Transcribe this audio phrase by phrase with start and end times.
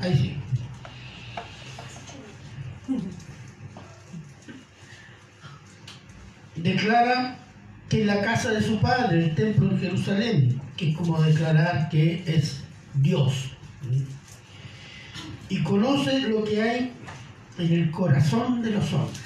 [0.00, 0.36] Ahí.
[6.56, 7.36] Declara
[7.88, 12.22] que la casa de su padre, el templo en Jerusalén, que es como declarar que
[12.26, 12.62] es
[12.94, 13.50] Dios.
[15.48, 16.92] Y conoce lo que hay
[17.58, 19.20] en el corazón de los hombres.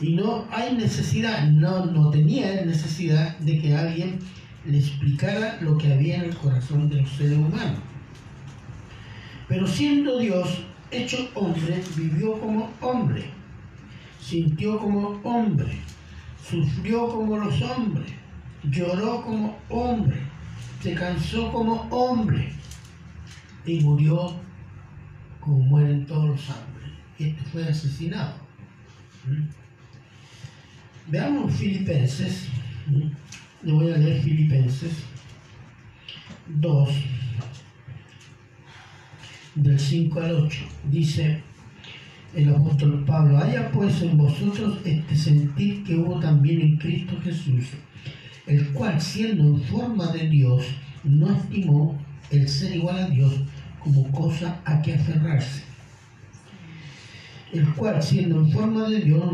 [0.00, 4.18] Y no hay necesidad, no, no tenía necesidad de que alguien
[4.64, 7.89] le explicara lo que había en el corazón del ser humano.
[9.50, 13.24] Pero siendo Dios hecho hombre, vivió como hombre,
[14.20, 15.72] sintió como hombre,
[16.48, 18.12] sufrió como los hombres,
[18.62, 20.18] lloró como hombre,
[20.80, 22.52] se cansó como hombre
[23.66, 24.36] y murió
[25.40, 26.92] como mueren todos los hombres.
[27.18, 28.34] Y este fue asesinado.
[29.26, 29.48] ¿Mm?
[31.10, 32.46] Veamos Filipenses.
[32.86, 33.66] ¿Mm?
[33.66, 34.92] Le voy a leer Filipenses
[36.46, 36.88] 2,
[39.62, 40.58] del 5 al 8.
[40.90, 41.40] Dice
[42.34, 47.64] el apóstol Pablo, haya pues en vosotros este sentir que hubo también en Cristo Jesús,
[48.46, 50.64] el cual siendo en forma de Dios,
[51.04, 51.98] no estimó
[52.30, 53.34] el ser igual a Dios
[53.80, 55.62] como cosa a que aferrarse.
[57.52, 59.24] El cual siendo en forma de Dios,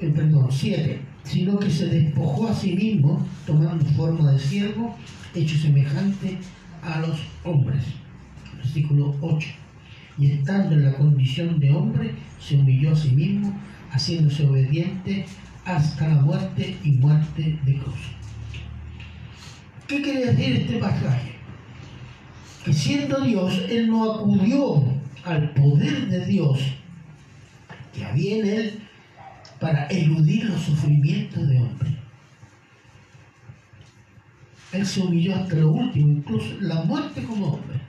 [0.00, 4.96] eh, perdón, 7, sino que se despojó a sí mismo, tomando forma de siervo,
[5.34, 6.38] hecho semejante
[6.82, 7.82] a los hombres.
[8.64, 9.48] Versículo 8.
[10.18, 13.54] Y estando en la condición de hombre, se humilló a sí mismo,
[13.90, 15.26] haciéndose obediente
[15.64, 18.00] hasta la muerte y muerte de cruz.
[19.86, 21.32] ¿Qué quiere decir este pasaje?
[22.64, 24.82] Que siendo Dios, Él no acudió
[25.24, 26.58] al poder de Dios
[27.92, 28.80] que había en Él
[29.60, 31.90] para eludir los sufrimientos de hombre.
[34.72, 37.83] Él se humilló hasta lo último, incluso la muerte como hombre.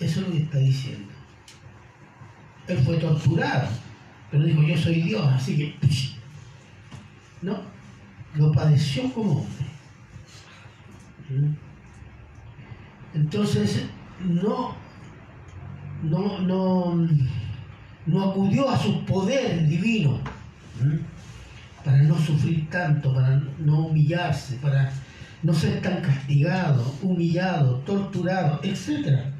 [0.00, 1.08] Eso es lo que está diciendo.
[2.68, 3.68] Él fue torturado,
[4.30, 5.74] pero dijo, yo soy Dios, así que...
[7.42, 7.60] No,
[8.34, 9.66] lo padeció como hombre.
[13.14, 13.86] Entonces,
[14.20, 14.74] no,
[16.02, 17.08] no, no,
[18.06, 20.20] no acudió a su poder divino
[21.84, 24.92] para no sufrir tanto, para no humillarse, para
[25.42, 29.35] no ser tan castigado, humillado, torturado, etc.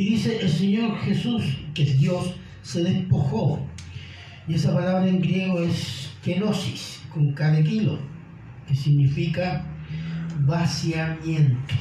[0.00, 1.42] Y dice el Señor Jesús,
[1.74, 3.60] que es Dios, se despojó.
[4.48, 7.98] Y esa palabra en griego es kenosis, con kilo,
[8.66, 9.62] que significa
[10.38, 11.74] vaciamiento.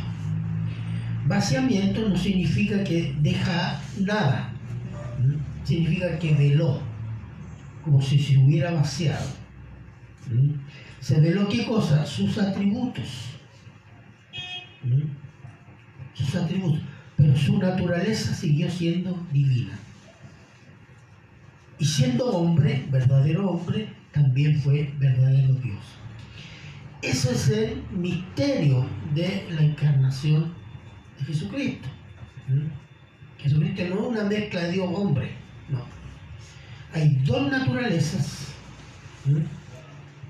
[1.28, 4.52] Vaciamiento no significa que deja nada,
[5.64, 6.82] significa que veló,
[7.86, 9.28] como si se hubiera vaciado.
[11.00, 12.06] ¿Se veló qué cosa?
[12.06, 13.30] Sus atributos.
[16.14, 16.99] Sus atributos.
[17.20, 19.78] Pero su naturaleza siguió siendo divina.
[21.78, 25.80] Y siendo hombre, verdadero hombre, también fue verdadero Dios.
[27.02, 30.54] Ese es el misterio de la encarnación
[31.20, 31.90] de Jesucristo.
[33.38, 35.32] Jesucristo no es una mezcla de Dios-hombre,
[35.68, 35.84] no.
[36.94, 38.54] Hay dos naturalezas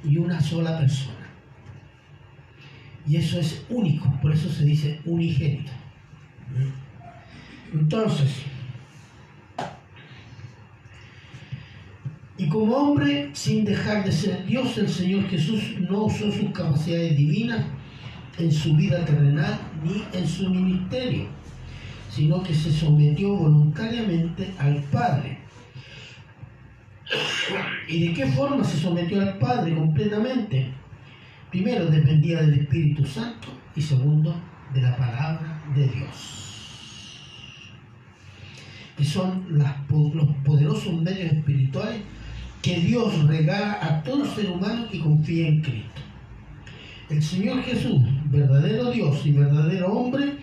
[0.04, 1.28] y una sola persona.
[3.08, 5.72] Y eso es único, por eso se dice unigénito.
[7.74, 8.30] Entonces,
[12.38, 17.18] y como hombre, sin dejar de ser Dios, el Señor Jesús no usó sus capacidades
[17.18, 17.66] divinas
[18.38, 21.28] en su vida terrenal ni en su ministerio,
[22.10, 25.40] sino que se sometió voluntariamente al Padre.
[27.90, 30.72] ¿Y de qué forma se sometió al Padre completamente?
[31.50, 34.34] Primero, dependía del Espíritu Santo y segundo,
[34.74, 37.20] de la palabra de Dios,
[38.98, 39.68] que son los
[40.44, 42.02] poderosos medios espirituales
[42.62, 46.02] que Dios regala a todo ser humano que confía en Cristo.
[47.10, 50.38] El Señor Jesús, verdadero Dios y verdadero hombre,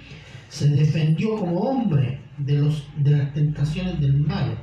[0.48, 4.56] se defendió como hombre de, los, de las tentaciones del mal,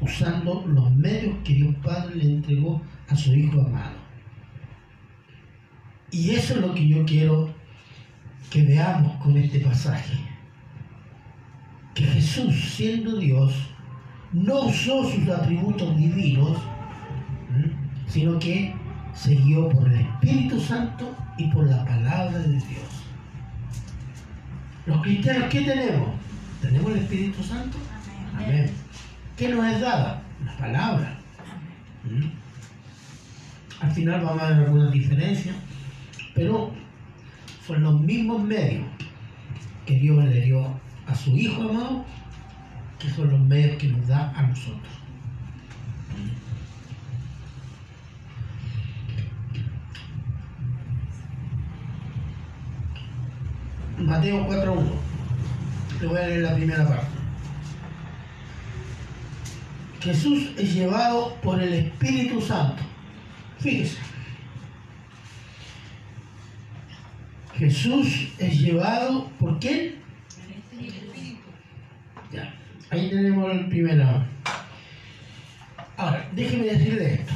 [0.00, 4.02] usando los medios que Dios Padre le entregó a su Hijo amado.
[6.10, 7.54] Y eso es lo que yo quiero
[8.52, 10.18] que veamos con este pasaje.
[11.94, 13.54] Que Jesús, siendo Dios,
[14.32, 16.58] no usó sus atributos divinos,
[18.06, 18.74] sino que
[19.14, 23.04] se guió por el Espíritu Santo y por la palabra de Dios.
[24.84, 26.10] Los cristianos, ¿qué tenemos?
[26.60, 27.78] ¿Tenemos el Espíritu Santo?
[28.36, 28.70] Amén.
[29.36, 30.22] ¿Qué nos es dada?
[30.44, 31.18] La palabra.
[33.80, 35.56] Al final vamos a ver algunas diferencias,
[36.34, 36.81] pero
[37.72, 38.84] son los mismos medios.
[39.86, 40.64] que Dios le dio
[41.08, 42.04] a su Hijo amado,
[43.00, 44.92] que son los medios que nos da a nosotros.
[53.98, 54.82] Mateo 4.1.
[56.00, 57.06] Le voy a leer la primera parte.
[60.00, 62.82] Jesús es llevado por el Espíritu Santo.
[63.58, 64.11] Fíjese.
[67.62, 69.94] Jesús es llevado por quién?
[72.32, 72.52] Ya.
[72.90, 74.24] Ahí tenemos el primero.
[75.96, 77.32] Ahora, déjeme decirle esto.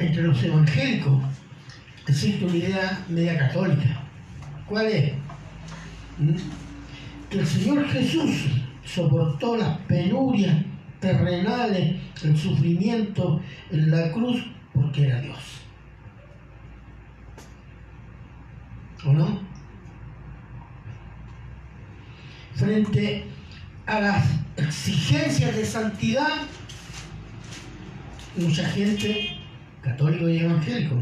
[0.00, 1.22] Entre los evangélicos
[2.08, 4.02] existe una idea media católica.
[4.66, 5.12] ¿Cuál es?
[7.30, 8.46] Que el Señor Jesús
[8.84, 10.64] soportó las penurias
[10.98, 11.94] terrenales,
[12.24, 13.40] el sufrimiento
[13.70, 14.44] en la cruz,
[14.74, 15.61] porque era Dios.
[19.04, 19.40] ¿O no?
[22.54, 23.24] Frente
[23.86, 24.26] a las
[24.56, 26.46] exigencias de santidad,
[28.36, 29.38] mucha gente,
[29.80, 30.96] católico y evangélico,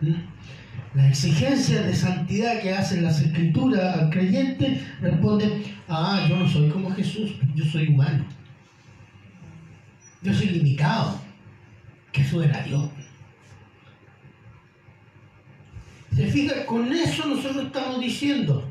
[0.00, 0.14] ¿Mm?
[0.94, 6.68] las exigencias de santidad que hacen las escrituras al creyente responden, ah, yo no soy
[6.70, 8.24] como Jesús, yo soy humano.
[10.22, 11.20] Yo soy limitado.
[12.12, 12.90] Jesús era Dios.
[16.18, 18.68] Se fija, con eso nosotros estamos diciendo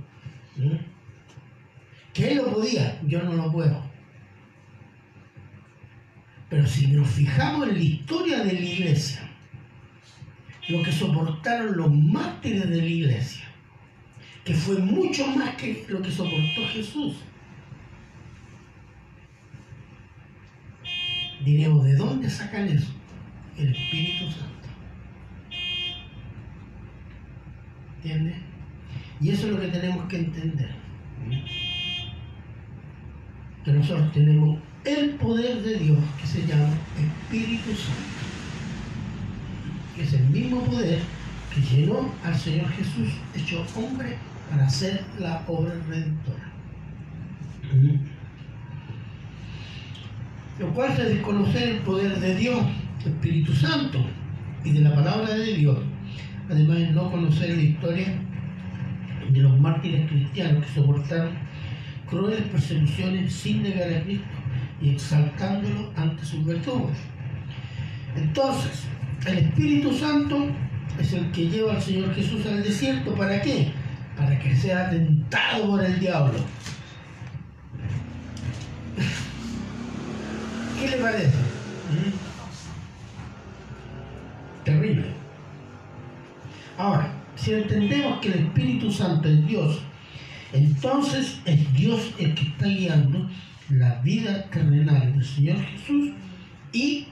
[2.14, 3.82] que él lo podía, yo no lo puedo.
[6.50, 9.32] Pero si nos fijamos en la historia de la iglesia,
[10.68, 13.46] lo que soportaron los mártires de la iglesia,
[14.44, 17.16] que fue mucho más que lo que soportó Jesús.
[21.46, 22.92] Diremos, ¿de dónde sacan eso?
[23.58, 24.57] El Espíritu Santo.
[29.20, 30.70] Y eso es lo que tenemos que entender.
[33.66, 38.28] Que nosotros tenemos el poder de Dios que se llama Espíritu Santo
[39.98, 41.00] que es el mismo poder
[41.54, 44.16] que llenó al Señor Jesús hecho hombre
[44.50, 46.52] para hacer la obra redentora.
[50.60, 52.64] Lo cual es desconocer el poder de Dios,
[53.04, 54.06] Espíritu Santo,
[54.64, 55.78] y de la palabra de Dios.
[56.50, 58.08] Además de no conocer la historia
[59.30, 61.32] de los mártires cristianos que soportaron
[62.10, 64.26] crueles persecuciones sin negar a Cristo
[64.82, 66.98] y exaltándolo ante sus verdugos.
[68.16, 68.84] Entonces,
[69.26, 70.48] el Espíritu Santo
[71.00, 73.14] es el que lleva al Señor Jesús al desierto.
[73.14, 73.72] ¿Para qué?
[74.16, 76.40] Para que sea tentado por el diablo.
[80.80, 81.47] ¿Qué le parece?
[86.78, 89.82] Ahora, si entendemos que el Espíritu Santo es Dios,
[90.54, 93.28] entonces es Dios el que está guiando
[93.70, 96.12] la vida terrenal del Señor Jesús
[96.72, 97.08] y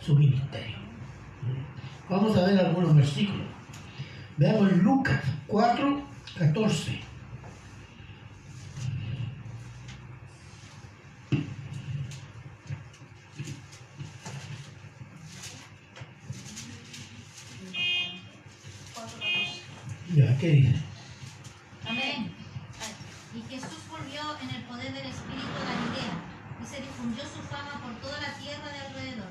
[0.00, 0.76] su ministerio.
[2.08, 3.46] Vamos a ver algunos versículos.
[4.36, 6.02] Veamos Lucas 4,
[6.38, 7.05] 14.
[20.16, 20.74] Ya, ¿qué dice?
[21.86, 22.30] Amén.
[23.34, 26.14] Y Jesús volvió en el poder del Espíritu de Galilea
[26.62, 29.26] y se difundió su fama por toda la tierra de alrededor.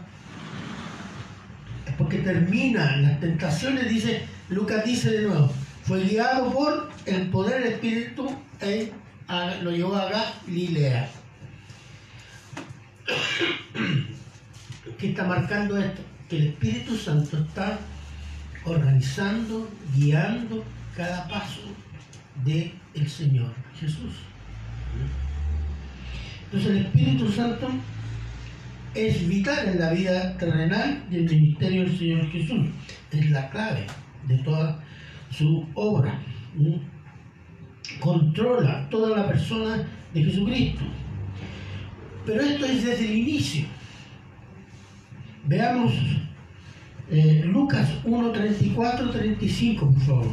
[1.97, 5.49] porque termina las tentaciones, dice, Lucas dice de nuevo,
[5.85, 8.91] fue guiado por el poder del Espíritu e
[9.29, 11.09] a- lo llevó a Galilea.
[14.97, 16.01] ¿Qué está marcando esto?
[16.29, 17.79] Que el Espíritu Santo está
[18.65, 20.63] organizando, guiando
[20.95, 21.61] cada paso
[22.43, 24.13] del el Señor Jesús.
[26.45, 27.67] Entonces el Espíritu Santo
[28.93, 32.67] es vital en la vida terrenal y el ministerio del Señor Jesús.
[33.11, 33.85] Es la clave
[34.27, 34.81] de toda
[35.29, 36.19] su obra.
[37.99, 40.83] Controla toda la persona de Jesucristo.
[42.25, 43.65] Pero esto es desde el inicio.
[45.45, 45.93] Veamos
[47.09, 50.31] eh, Lucas 1, 34, 35, por favor.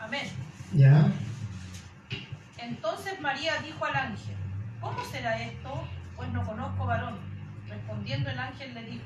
[0.00, 0.26] Amén.
[0.74, 1.12] ¿Ya?
[2.58, 4.34] Entonces María dijo al ángel,
[4.80, 5.86] ¿cómo será esto?
[6.16, 7.18] Pues no conozco varón.
[7.68, 9.04] Respondiendo el ángel le dijo,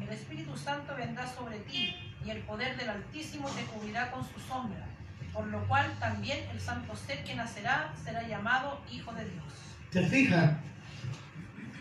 [0.00, 1.94] el Espíritu Santo vendrá sobre ti
[2.24, 4.86] y el poder del Altísimo te cubrirá con su sombra,
[5.32, 9.44] por lo cual también el santo ser que nacerá será llamado Hijo de Dios.
[9.90, 10.60] ¿Se fija?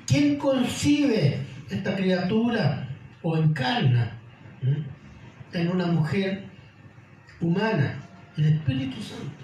[0.07, 2.87] ¿Quién concibe esta criatura
[3.21, 4.11] o encarna
[5.51, 6.45] en una mujer
[7.41, 7.99] humana?
[8.37, 9.43] El Espíritu Santo.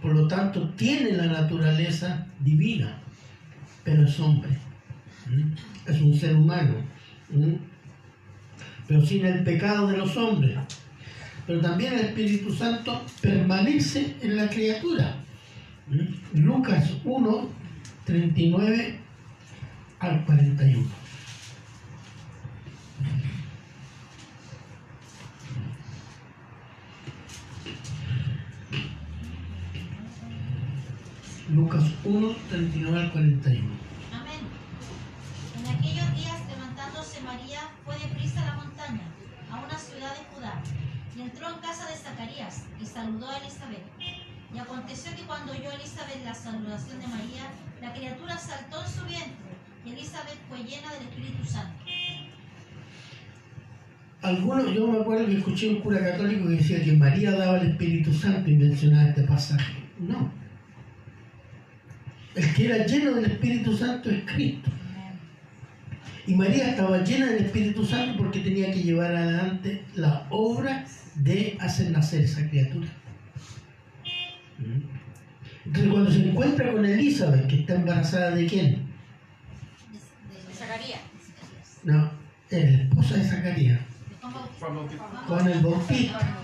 [0.00, 2.98] Por lo tanto, tiene la naturaleza divina,
[3.84, 4.50] pero es hombre.
[5.86, 6.74] Es un ser humano.
[8.86, 10.58] Pero sin el pecado de los hombres.
[11.46, 15.16] Pero también el Espíritu Santo permanece en la criatura.
[16.34, 17.48] Lucas 1,
[18.04, 18.98] 39
[19.98, 21.02] al 41.
[31.52, 33.81] Lucas 1, 39 al 41.
[42.80, 43.84] Y saludó a Elizabeth.
[44.54, 49.04] Y aconteció que cuando oyó Elizabeth la saludación de María, la criatura saltó en su
[49.06, 49.52] vientre,
[49.84, 51.84] y Elizabeth fue llena del Espíritu Santo.
[54.22, 57.70] Algunos, yo me acuerdo que escuché un cura católico que decía que María daba el
[57.70, 59.74] Espíritu Santo y mencionaba este pasaje.
[59.98, 60.30] No.
[62.36, 64.70] El que era lleno del Espíritu Santo es Cristo.
[66.26, 70.84] Y María estaba llena del Espíritu Santo porque tenía que llevar adelante la obra
[71.16, 72.88] de hacer nacer esa criatura.
[75.64, 78.70] Entonces cuando se encuentra con Elizabeth, que está embarazada de quién?
[80.48, 81.00] De Zacarías.
[81.84, 82.10] No,
[82.50, 83.80] es la esposa de Zacarías,
[85.26, 86.38] con el bautista.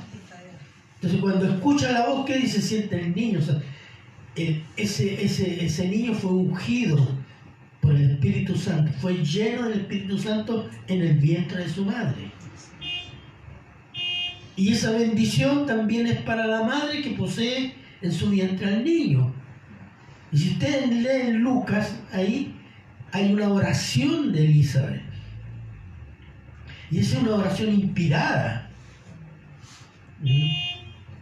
[0.96, 2.60] Entonces cuando escucha la voz, ¿qué dice?
[2.60, 3.38] Siente el niño.
[3.38, 3.60] O sea,
[4.34, 7.08] el- ese, ese, ese niño fue ungido
[7.80, 12.32] por el Espíritu Santo, fue lleno del Espíritu Santo en el vientre de su madre.
[14.56, 19.32] Y esa bendición también es para la madre que posee en su vientre al niño.
[20.32, 22.54] Y si ustedes leen Lucas, ahí
[23.12, 25.02] hay una oración de Elizabeth.
[26.90, 28.68] Y es una oración inspirada.
[30.20, 30.68] ¿Mm?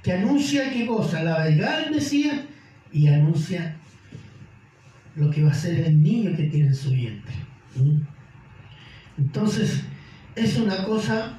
[0.03, 1.23] Que anuncia qué cosa?
[1.23, 2.41] La verdad del Mesías
[2.93, 3.77] y anuncia
[5.17, 7.35] lo que va a ser el niño que tiene en su vientre.
[9.19, 9.83] Entonces,
[10.35, 11.39] es una cosa,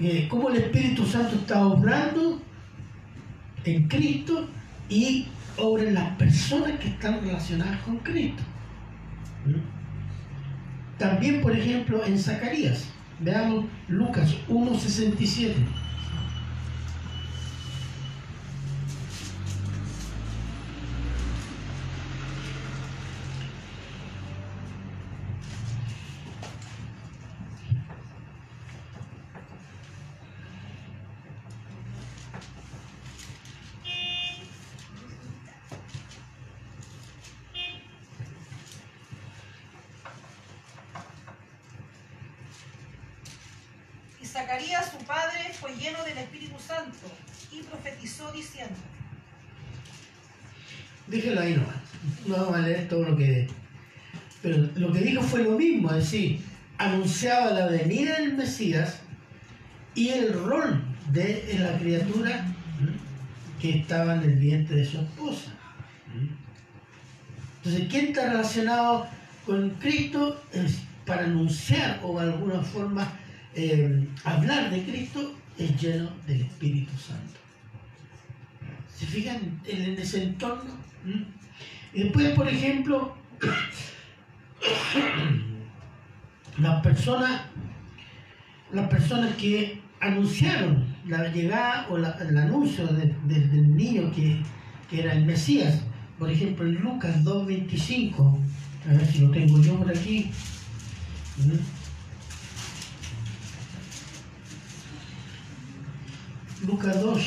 [0.00, 2.42] eh, como el Espíritu Santo está obrando
[3.64, 4.48] en Cristo
[4.88, 5.26] y
[5.58, 8.42] obra en las personas que están relacionadas con Cristo.
[10.98, 12.88] También, por ejemplo, en Zacarías,
[13.20, 15.54] veamos Lucas 1.67.
[44.24, 46.96] Y Zacarías, su padre, fue lleno del Espíritu Santo
[47.52, 48.74] y profetizó diciendo,
[51.06, 51.76] Déjelo ahí nomás.
[52.26, 53.48] No vamos a leer todo lo que.
[54.40, 55.22] Pero lo que dijo
[55.92, 56.40] decir,
[56.78, 59.00] anunciaba la venida del Mesías
[59.94, 62.46] y el rol de la criatura
[63.60, 65.52] que estaba en el vientre de su esposa.
[67.56, 69.06] Entonces, ¿quién está relacionado
[69.46, 70.42] con Cristo?
[71.06, 73.06] Para anunciar o de alguna forma
[73.54, 77.38] eh, hablar de Cristo, es lleno del Espíritu Santo.
[78.96, 80.70] ¿Se fijan en, ese entorno?
[81.92, 83.14] Y después, por ejemplo,
[86.58, 87.42] las personas,
[89.36, 94.40] que anunciaron la llegada o el anuncio de- de- del niño que,
[94.90, 95.80] que era el Mesías,
[96.18, 98.38] por ejemplo, en Lucas 2.25,
[98.88, 100.30] a ver si lo tengo yo por aquí.
[106.66, 107.20] Lucas 2.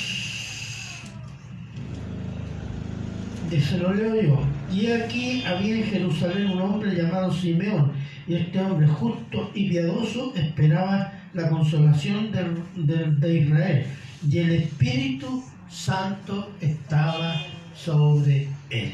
[3.49, 4.39] De se lo leo yo.
[4.73, 7.91] Y aquí había en Jerusalén un hombre llamado Simeón,
[8.27, 13.85] y este hombre justo y piadoso esperaba la consolación del- de Israel,
[14.29, 17.35] y el Espíritu Santo estaba
[17.75, 18.93] sobre él.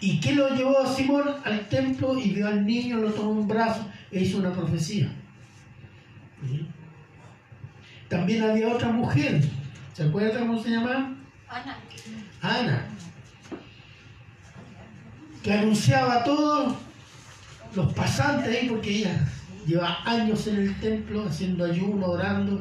[0.00, 3.38] ¿Y qué lo llevó a Simón al templo y vio al niño, lo tomó en
[3.38, 5.10] un brazo e hizo una profecía?
[8.08, 9.42] También había otra mujer,
[9.92, 11.12] ¿se acuerdan cómo se llamaba?
[11.48, 11.76] Ana.
[12.40, 12.86] Ana,
[15.48, 16.74] que anunciaba a todos
[17.74, 19.26] los pasantes ahí, porque ella
[19.66, 22.60] lleva años en el templo haciendo ayuno, orando,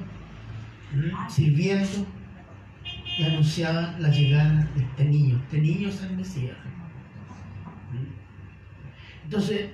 [1.28, 2.06] sirviendo,
[3.20, 5.38] y anunciaba la llegada de este niño.
[5.44, 6.56] Este niño es el Mesías.
[9.26, 9.66] Entonces,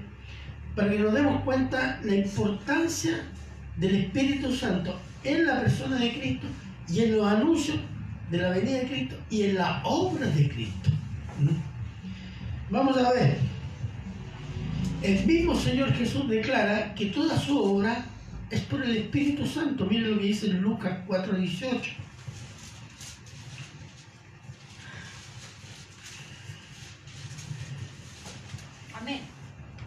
[0.75, 3.25] para que nos demos cuenta la importancia
[3.77, 6.48] del Espíritu Santo en la persona de Cristo
[6.89, 7.77] y en los anuncios
[8.32, 10.89] de la venida de Cristo y en las obras de Cristo.
[12.74, 13.38] Vamos a ver.
[15.03, 18.03] El mismo Señor Jesús declara que toda su obra
[18.50, 19.86] es por el Espíritu Santo.
[19.86, 21.92] Miren lo que dice en Lucas 4:18.
[29.00, 29.20] Amén.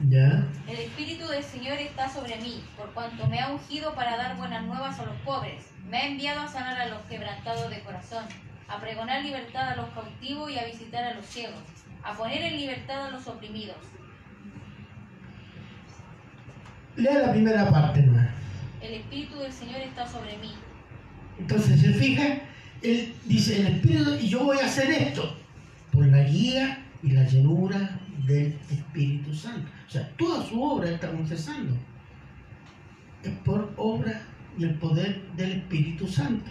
[0.09, 0.47] ¿Ya?
[0.69, 4.65] El Espíritu del Señor está sobre mí, por cuanto me ha ungido para dar buenas
[4.65, 5.65] nuevas a los pobres.
[5.91, 8.27] Me ha enviado a sanar a los quebrantados de corazón,
[8.69, 11.65] a pregonar libertad a los cautivos y a visitar a los ciegos,
[12.07, 13.77] a poner en libertad a los oprimidos.
[16.97, 18.29] Lea la primera parte, hermano.
[18.81, 20.53] El Espíritu del Señor está sobre mí.
[21.39, 22.43] Entonces, se fija,
[22.83, 25.37] él dice, el Espíritu, y yo voy a hacer esto,
[25.91, 29.69] por la guía y la llenura del Espíritu Santo.
[29.87, 31.77] O sea, toda su obra está confesando.
[33.25, 34.23] Es por obra
[34.57, 36.47] y el poder del Espíritu Santo.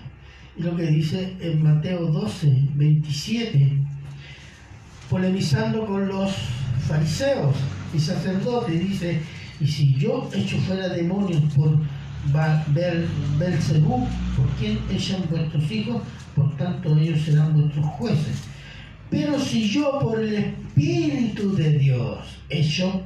[0.58, 3.80] Y lo que dice en Mateo 12, 27,
[5.10, 6.32] polemizando con los
[6.88, 7.56] fariseos
[7.94, 9.22] y sacerdotes, dice,
[9.60, 11.78] y si yo echo fuera demonios por
[12.68, 13.08] Bel,
[13.38, 16.02] Belcebú, por quien echan vuestros hijos,
[16.36, 18.44] por tanto ellos serán vuestros jueces.
[19.10, 23.02] Pero si yo por el Espíritu de Dios echo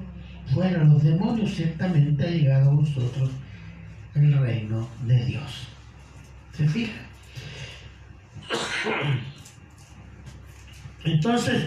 [0.53, 3.29] fuera los demonios, ciertamente ha llegado a vosotros
[4.15, 5.67] el reino de Dios.
[6.55, 6.93] ¿Se fija?
[11.03, 11.65] Entonces,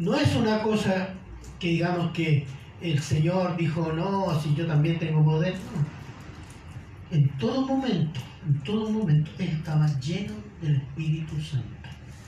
[0.00, 1.10] no es una cosa
[1.58, 2.46] que digamos que
[2.80, 5.52] el Señor dijo, no, si yo también tengo poder.
[5.54, 7.16] No.
[7.16, 11.66] En todo momento, en todo momento, Él estaba lleno del Espíritu Santo.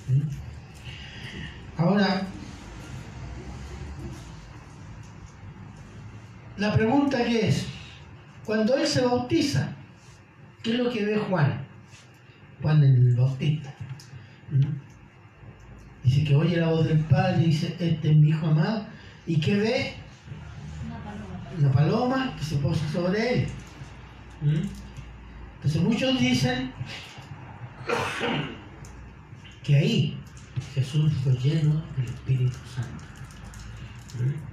[0.09, 1.81] ¿Mm?
[1.81, 2.27] Ahora,
[6.59, 7.67] la pregunta que es,
[8.45, 9.73] cuando Él se bautiza,
[10.63, 11.65] ¿qué es lo que ve Juan?
[12.61, 13.73] Juan el Bautista.
[14.51, 14.92] ¿Mm?
[16.05, 18.87] Dice que oye la voz del Padre y dice, este es mi Hijo amado.
[19.27, 19.95] ¿Y qué ve?
[20.87, 21.59] Una paloma.
[21.59, 23.47] una paloma que se posa sobre él.
[24.41, 24.69] ¿Mm?
[25.57, 26.73] Entonces muchos dicen
[29.63, 30.19] que ahí
[30.75, 33.05] Jesús fue lleno del Espíritu Santo.
[34.19, 34.53] ¿Mm?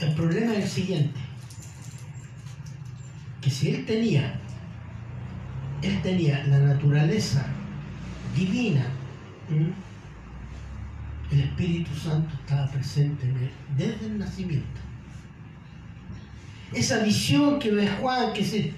[0.00, 1.20] El problema es el siguiente,
[3.40, 4.40] que si él tenía,
[5.84, 7.46] él tenía la naturaleza
[8.34, 8.86] divina,
[11.30, 14.80] el Espíritu Santo estaba presente en él desde el nacimiento.
[16.72, 18.74] Esa visión que ve Juan, que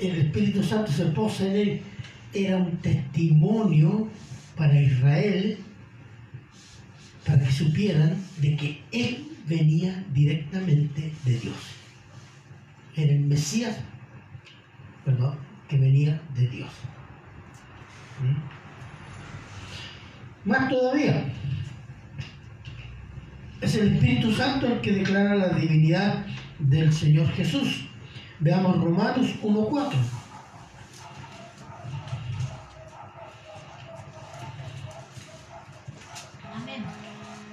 [0.00, 1.80] el Espíritu Santo se posa en él,
[2.34, 4.08] era un testimonio
[4.56, 5.58] para Israel,
[7.24, 11.56] para que supieran de que él venía directamente de Dios.
[12.96, 13.78] Era el Mesías,
[15.04, 16.70] perdón, que venía de Dios.
[18.22, 18.36] ¿Mm?
[20.48, 21.24] Más todavía,
[23.60, 26.24] es el Espíritu Santo el que declara la divinidad
[26.58, 27.88] del Señor Jesús.
[28.40, 29.92] Veamos Romanos 1.4.
[36.54, 36.84] Amén.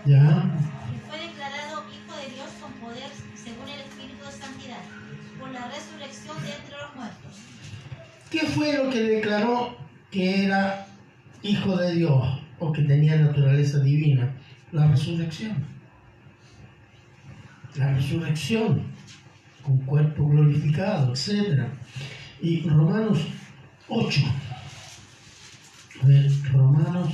[0.06, 0.45] Ya.
[0.93, 4.82] Y fue declarado Hijo de Dios con poder según el Espíritu de Santidad,
[5.39, 7.25] por la resurrección de entre los muertos.
[8.36, 9.78] ¿Qué fue lo que declaró
[10.12, 10.88] que era
[11.41, 14.30] hijo de Dios o que tenía naturaleza divina?
[14.74, 15.56] La resurrección.
[17.78, 18.82] La resurrección
[19.63, 21.63] con cuerpo glorificado, etc.
[22.41, 23.19] Y Romanos
[23.88, 24.21] 8.
[26.02, 27.13] A ver, Romanos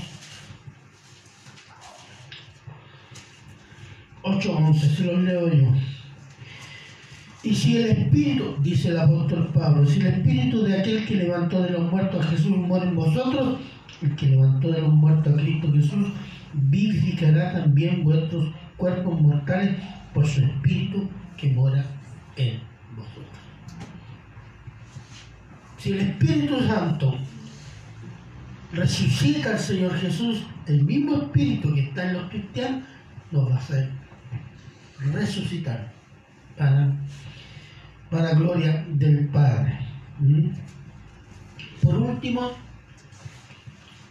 [4.23, 5.71] 8.11, se los leo yo.
[7.43, 11.61] Y si el espíritu, dice el apóstol Pablo, si el espíritu de aquel que levantó
[11.63, 13.57] de los muertos a Jesús muere en vosotros,
[14.01, 16.07] el que levantó de los muertos a Cristo Jesús
[16.53, 19.75] vivificará también vuestros cuerpos mortales
[20.13, 21.83] por su espíritu que mora
[22.35, 22.59] en
[22.95, 23.25] vosotros.
[25.77, 27.17] Si el Espíritu Santo
[28.71, 32.83] resucita al Señor Jesús, el mismo espíritu que está en los cristianos
[33.31, 33.89] nos va a hacer
[35.11, 36.00] resucitar
[36.61, 36.93] para,
[38.11, 39.79] para gloria del Padre.
[41.81, 42.51] Por último,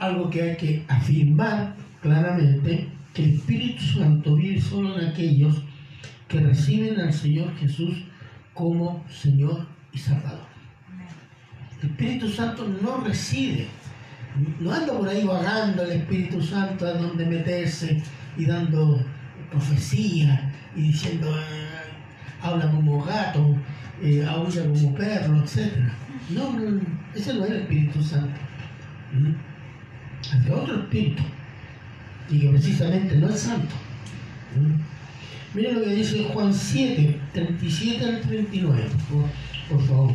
[0.01, 5.63] algo que hay que afirmar claramente, que el Espíritu Santo vive solo en aquellos
[6.27, 8.03] que reciben al Señor Jesús
[8.53, 10.49] como Señor y Salvador.
[11.83, 13.69] El Espíritu Santo no reside
[14.61, 18.03] No anda por ahí vagando el Espíritu Santo a donde meterse
[18.37, 19.01] y dando
[19.51, 21.35] profecía y diciendo,
[22.43, 23.57] ah, habla como gato,
[24.03, 25.73] eh, como perro, etc.
[26.31, 26.81] No, no,
[27.15, 28.39] ese no es el Espíritu Santo.
[30.23, 31.23] Es otro espíritu.
[32.31, 33.75] Y que precisamente no es santo.
[35.55, 40.15] Miren lo que dice Juan 7, 37 al 39, por, por favor.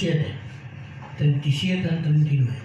[0.00, 0.34] 37,
[1.18, 2.56] 37 al 39.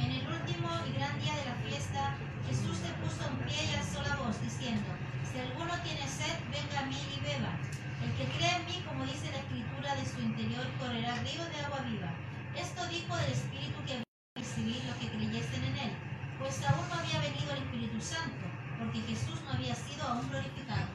[0.00, 2.16] En el último y gran día de la fiesta,
[2.48, 4.90] Jesús se puso en pie y alzó la voz, diciendo,
[5.22, 7.54] si alguno tiene sed, venga a mí y beba.
[8.02, 11.62] El que cree en mí, como dice la escritura, de su interior correrá río de
[11.62, 12.10] agua viva.
[12.58, 15.92] Esto dijo el Espíritu que había recibir los que creyesen en él,
[16.40, 18.50] pues aún no había venido el Espíritu Santo,
[18.82, 20.89] porque Jesús no había sido aún glorificado.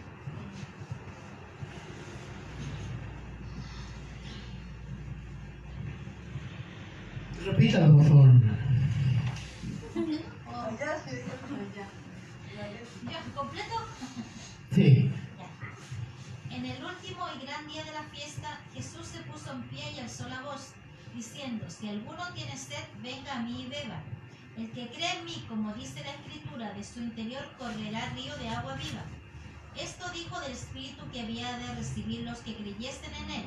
[13.36, 13.76] ¿Completo?
[14.72, 15.12] Sí.
[15.38, 16.56] Ya.
[16.56, 20.00] En el último y gran día de la fiesta, Jesús se puso en pie y
[20.00, 20.74] alzó la voz,
[21.16, 24.02] diciendo, si alguno tiene sed, venga a mí y beba.
[24.58, 28.50] El que cree en mí, como dice la Escritura, de su interior correrá río de
[28.50, 29.04] agua viva.
[29.76, 33.46] Esto dijo del Espíritu que había de recibir los que creyesen en él,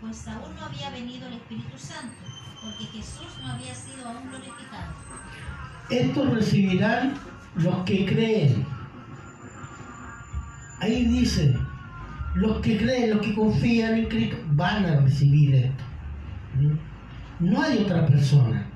[0.00, 2.25] pues aún no había venido el Espíritu Santo,
[2.62, 4.92] porque Jesús no había sido aún glorificado.
[5.90, 7.14] Estos recibirán
[7.56, 8.66] los que creen.
[10.80, 11.56] Ahí dice,
[12.34, 15.84] los que creen, los que confían en Cristo, van a recibir esto.
[16.60, 17.48] ¿Mm?
[17.50, 18.66] No hay otra persona.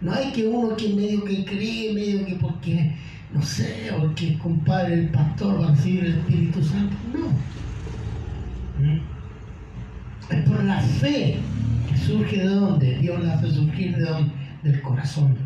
[0.00, 2.96] No hay que uno que medio que cree, medio que porque,
[3.32, 6.96] no sé, porque es compadre el pastor va a recibir el Espíritu Santo.
[7.12, 7.28] No.
[8.84, 9.00] ¿Mm?
[10.30, 11.59] Es por la fe que
[12.10, 12.98] surge de dónde?
[12.98, 14.32] Dios la hace surgir de dónde?
[14.62, 15.36] Del corazón.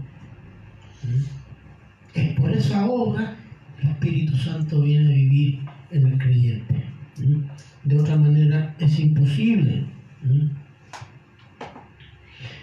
[1.02, 2.18] ¿Mm?
[2.18, 3.36] Es por esa obra
[3.82, 6.84] el Espíritu Santo viene a vivir en el creyente.
[7.18, 7.88] ¿Mm?
[7.88, 9.84] De otra manera es imposible.
[10.22, 10.46] ¿Mm?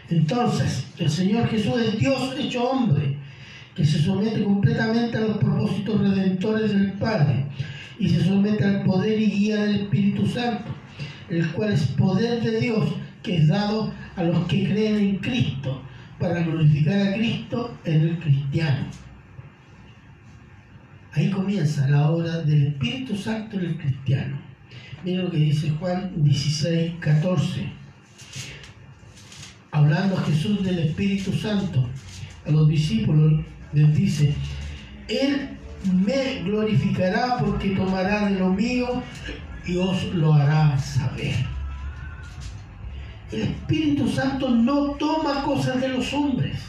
[0.10, 3.18] Entonces, el Señor Jesús es Dios hecho hombre,
[3.76, 7.46] que se somete completamente a los propósitos redentores del Padre
[7.98, 10.72] y se somete al poder y guía del Espíritu Santo,
[11.30, 15.82] el cual es poder de Dios que es dado a los que creen en Cristo
[16.20, 18.86] para glorificar a Cristo en el cristiano.
[21.14, 24.38] Ahí comienza la obra del Espíritu Santo en el cristiano.
[25.04, 27.70] Miren lo que dice Juan 16, 14.
[29.72, 31.90] Hablando Jesús del Espíritu Santo
[32.46, 34.34] a los discípulos, les dice,
[35.08, 35.50] Él
[36.06, 39.02] me glorificará porque tomará de lo mío
[39.66, 41.36] y os lo hará saber.
[43.32, 46.60] El Espíritu Santo no toma cosas de los hombres.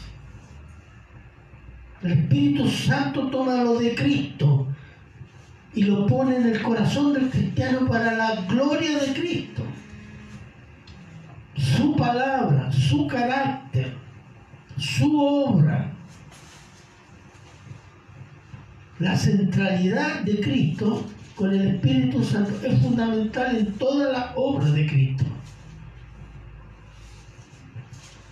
[2.01, 4.67] El Espíritu Santo toma lo de Cristo
[5.73, 9.63] y lo pone en el corazón del cristiano para la gloria de Cristo.
[11.55, 13.93] Su palabra, su carácter,
[14.77, 15.91] su obra.
[18.99, 24.87] La centralidad de Cristo con el Espíritu Santo es fundamental en toda la obra de
[24.87, 25.25] Cristo.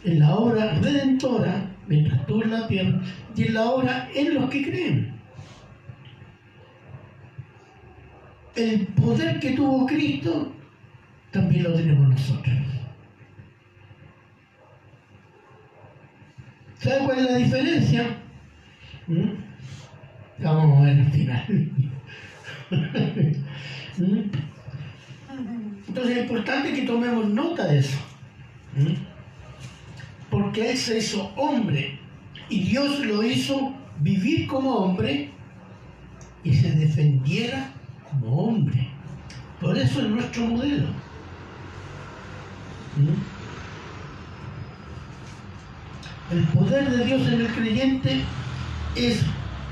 [0.04, 3.02] En la obra redentora, mientras tú en la tierra,
[3.36, 5.14] y en la obra en los que creen.
[8.56, 10.52] El poder que tuvo Cristo
[11.32, 12.56] también lo tenemos nosotros.
[16.80, 18.18] ¿Sabe cuál es la diferencia?
[19.08, 19.30] ¿Mm?
[20.44, 21.46] Vamos a ver al final.
[23.98, 24.22] ¿Mm?
[25.88, 27.98] Entonces es importante que tomemos nota de eso.
[28.76, 29.11] ¿Mm?
[30.32, 32.00] Porque Él se hizo hombre
[32.50, 35.30] y Dios lo hizo vivir como hombre
[36.44, 37.72] y se defendiera
[38.10, 38.88] como hombre.
[39.60, 40.88] Por eso es nuestro modelo.
[42.98, 43.22] ¿Mm?
[46.32, 48.22] El poder de Dios en el creyente
[48.96, 49.22] es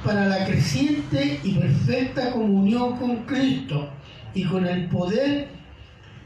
[0.04, 3.90] para la creciente y perfecta comunión con Cristo
[4.34, 5.48] y con el poder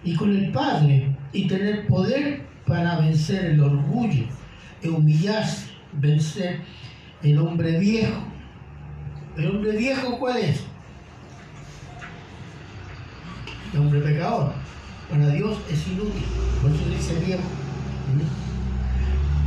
[0.04, 4.26] y con el Padre y tener poder para vencer el orgullo
[4.82, 6.62] e humillarse, vencer
[7.22, 8.24] el hombre viejo.
[9.38, 10.62] ¿El hombre viejo cuál es?
[13.74, 14.54] El hombre pecador.
[15.10, 16.24] Para Dios es inútil,
[16.62, 17.44] por eso dice viejo.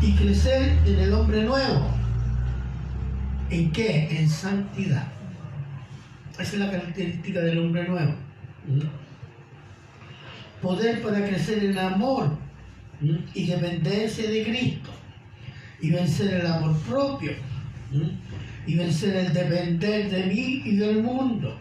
[0.02, 1.90] Y crecer en el hombre nuevo.
[3.50, 4.18] ¿En qué?
[4.18, 5.06] En santidad.
[6.34, 8.14] Esa es la característica del hombre nuevo.
[10.60, 12.36] Poder para crecer en amor
[13.00, 14.90] y dependencia de Cristo.
[15.80, 17.32] Y vencer el amor propio.
[18.66, 21.56] Y vencer el depender de mí y del mundo.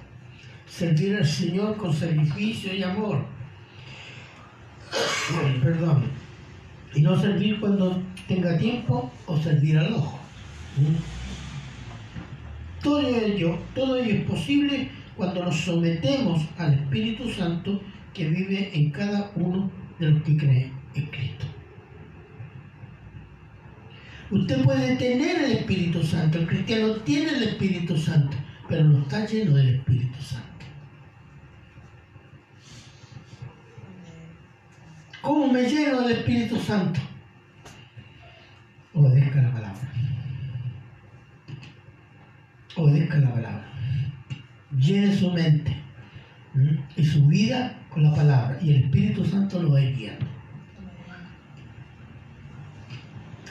[0.67, 3.26] Servir al Señor con sacrificio y amor.
[5.63, 6.06] Perdón.
[6.93, 10.19] Y no servir cuando tenga tiempo o servir al ojo.
[12.82, 17.82] Todo ello, todo ello es posible cuando nos sometemos al Espíritu Santo
[18.13, 19.69] que vive en cada uno
[20.00, 20.75] de los que creen
[24.32, 28.36] Usted puede tener el Espíritu Santo, el cristiano tiene el Espíritu Santo,
[28.68, 30.66] pero no está lleno del Espíritu Santo.
[35.22, 37.00] ¿Cómo me lleno del Espíritu Santo?
[38.94, 39.86] Obedezca la palabra
[42.76, 43.66] obedezca la palabra.
[44.78, 45.76] Llene su mente
[46.96, 50.26] y su vida con la palabra y el Espíritu Santo lo va guiando.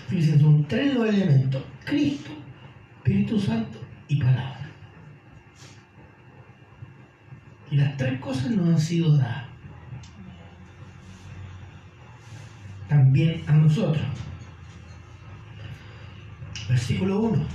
[0.09, 1.62] Fíjense, son tres los elementos.
[1.85, 2.31] Cristo,
[2.99, 4.71] Espíritu Santo y palabra.
[7.71, 9.45] Y las tres cosas nos han sido dadas.
[12.88, 14.05] También a nosotros.
[16.69, 17.47] Versículo 1.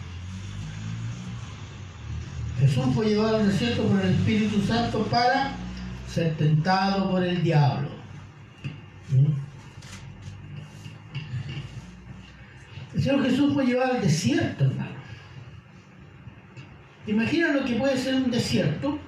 [2.59, 5.53] Jesús fue llevado al desierto por el Espíritu Santo para
[6.07, 7.89] ser tentado por el diablo.
[9.09, 9.31] ¿Mm?
[12.99, 14.91] El Señor Jesús fue llevado al desierto, hermano.
[17.07, 18.99] Imagina lo que puede ser un desierto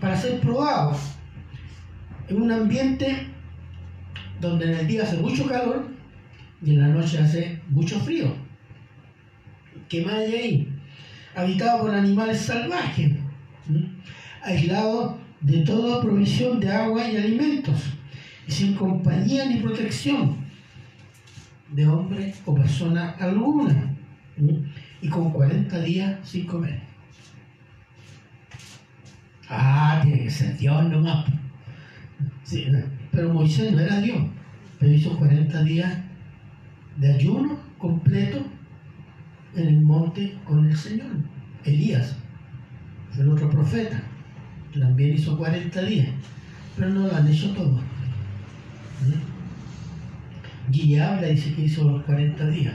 [0.00, 0.98] para ser probado
[2.26, 3.28] en un ambiente
[4.40, 5.86] donde en el día hace mucho calor
[6.64, 8.34] y en la noche hace mucho frío.
[9.88, 10.68] ¿Qué más ahí?
[11.36, 13.12] habitado por animales salvajes,
[14.42, 17.84] aislado de toda provisión de agua y alimentos,
[18.48, 20.45] sin compañía ni protección
[21.76, 23.94] de hombre o persona alguna,
[25.02, 26.80] y con 40 días sin comer.
[29.48, 31.26] Ah, tiene que ser Dios nomás.
[32.44, 32.66] Sí,
[33.12, 34.18] pero Moisés no era Dios,
[34.78, 35.98] pero hizo 40 días
[36.96, 38.42] de ayuno completo
[39.54, 41.10] en el monte con el Señor.
[41.64, 42.16] Elías,
[43.18, 44.00] el otro profeta,
[44.72, 46.08] también hizo 40 días,
[46.74, 47.80] pero no lo han hecho todo.
[50.72, 52.74] Y habla, dice que hizo los 40 días.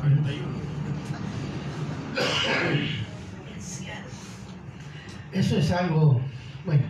[0.00, 0.40] 41.
[5.32, 6.20] Eso es algo,
[6.66, 6.82] bueno,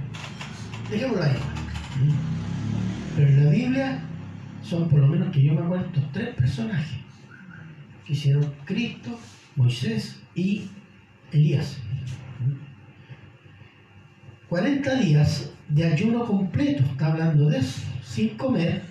[0.90, 1.36] dejémoslo ahí.
[3.16, 4.02] Pero en la Biblia
[4.62, 7.00] son por lo menos que yo me acuerdo estos tres personajes
[8.10, 9.18] hicieron Cristo,
[9.56, 10.68] Moisés y
[11.32, 11.78] Elías.
[14.48, 18.82] 40 días de ayuno completo, está hablando de eso, sin comer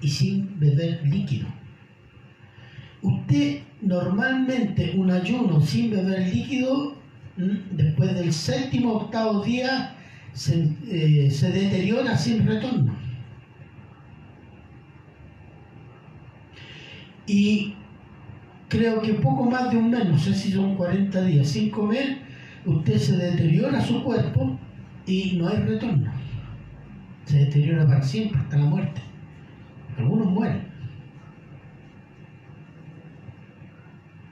[0.00, 1.46] y sin beber líquido.
[3.02, 6.94] Usted normalmente un ayuno sin beber líquido,
[7.36, 9.94] después del séptimo octavo día,
[10.32, 12.94] se, eh, se deteriora sin retorno.
[17.26, 17.74] Y
[18.68, 22.18] creo que poco más de un mes, no sé si son 40 días sin comer,
[22.66, 24.58] usted se deteriora su cuerpo
[25.06, 26.12] y no hay retorno.
[27.24, 29.00] Se deteriora para siempre, hasta la muerte.
[29.98, 30.68] Algunos mueren.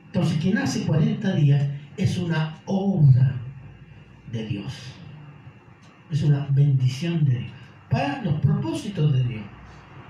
[0.07, 1.67] Entonces, quien hace 40 días
[1.97, 3.35] es una obra
[4.33, 4.75] de Dios.
[6.11, 7.53] Es una bendición de Dios.
[7.91, 9.43] Para los propósitos de Dios.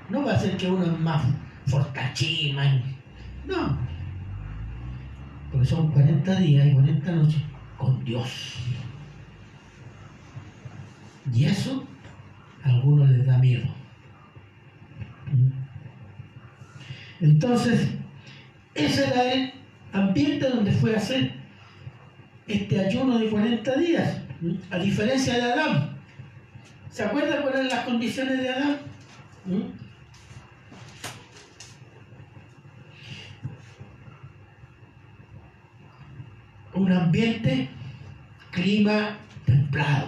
[0.09, 1.23] No va a ser que uno es más
[1.67, 2.57] fortachín,
[3.47, 3.79] no,
[5.51, 7.43] porque son 40 días y 40 noches
[7.79, 8.55] con Dios.
[11.33, 11.85] Y eso
[12.63, 13.78] a algunos les da miedo.
[17.21, 17.89] Entonces,
[18.75, 19.53] ese era el
[19.93, 21.33] ambiente donde fue a hacer
[22.47, 24.21] este ayuno de 40 días,
[24.71, 25.91] a diferencia de Adán.
[26.91, 28.79] ¿Se acuerdan cuáles eran las condiciones de Adán?
[36.75, 37.69] un ambiente,
[38.51, 40.07] clima templado.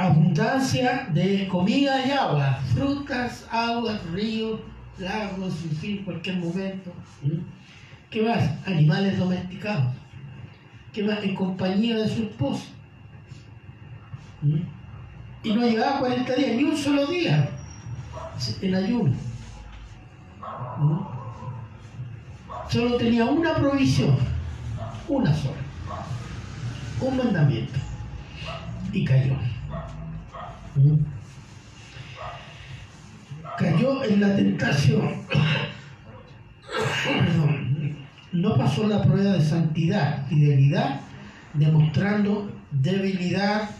[0.00, 4.60] Abundancia de comida y agua, frutas, aguas, ríos,
[4.98, 6.90] lagos, en cualquier momento.
[8.08, 8.66] ¿Qué más?
[8.66, 9.92] Animales domesticados.
[10.92, 11.22] ¿Qué más?
[11.22, 12.64] En compañía de su esposa.
[14.40, 14.62] ¿Mm?
[15.42, 17.50] Y no llegaba a 40 días, ni un solo día
[18.62, 19.12] en ayuno.
[22.70, 24.16] Solo tenía una provisión,
[25.08, 25.60] una sola,
[27.02, 27.78] un mandamiento.
[28.92, 29.36] Y cayó.
[33.58, 35.22] Cayó en la tentación.
[37.04, 37.96] Perdón.
[38.32, 41.00] No pasó la prueba de santidad, fidelidad,
[41.54, 43.70] demostrando debilidad,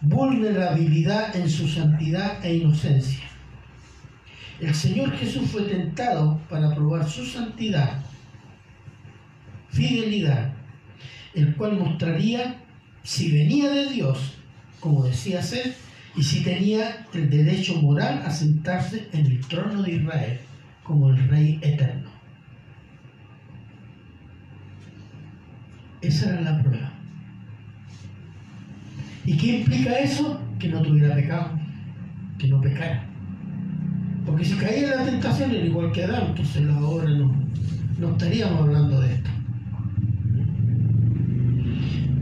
[0.00, 3.24] vulnerabilidad en su santidad e inocencia.
[4.60, 8.00] El Señor Jesús fue tentado para probar su santidad,
[9.68, 10.52] fidelidad,
[11.34, 12.56] el cual mostraría
[13.02, 14.38] si venía de Dios,
[14.80, 15.76] como decía ser,
[16.16, 20.38] y si tenía el derecho moral a sentarse en el trono de Israel
[20.82, 22.08] como el Rey eterno.
[26.00, 26.92] Esa era la prueba.
[29.26, 30.40] ¿Y qué implica eso?
[30.58, 31.50] Que no tuviera pecado,
[32.38, 33.04] que no pecara.
[34.24, 37.34] Porque si caía en la tentación era igual que Adán, entonces ahora no,
[37.98, 39.30] no estaríamos hablando de esto.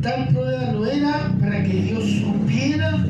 [0.03, 3.05] Tal prueba no era para que Dios supiera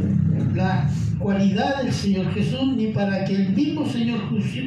[1.25, 4.21] cualidad del Señor Jesús, ni para que el mismo Señor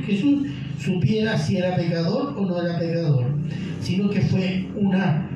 [0.05, 0.47] Jesús
[0.79, 3.25] supiera si era pecador o no era pecador,
[3.79, 5.29] sino que fue una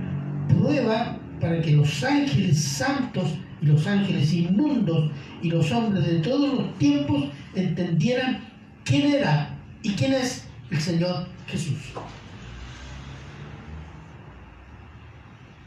[0.50, 5.12] prueba para que los ángeles santos y los ángeles inmundos
[5.44, 8.40] y los hombres de todos los tiempos entendieran
[8.84, 11.78] quién era y quién es el Señor Jesús.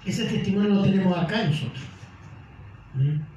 [0.04, 1.84] Ese testimonio lo tenemos acá nosotros.
[2.94, 3.33] ¿Mm?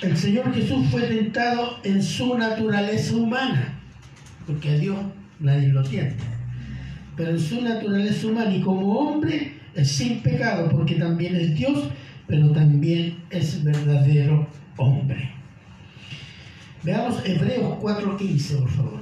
[0.00, 3.80] El Señor Jesús fue tentado en su naturaleza humana,
[4.46, 4.96] porque a Dios
[5.40, 6.24] nadie lo tienta,
[7.16, 11.88] pero en su naturaleza humana y como hombre es sin pecado, porque también es Dios,
[12.28, 15.32] pero también es verdadero hombre.
[16.84, 19.00] Veamos Hebreos 4:15, por favor.